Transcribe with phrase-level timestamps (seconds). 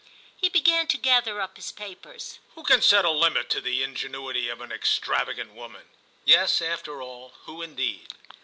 [0.35, 2.39] He began to gather up his papers.
[2.55, 5.89] "Who can set a limit to the ingenuity of an extravagant woman?"
[6.25, 8.07] "Yes, after all, who indeed?"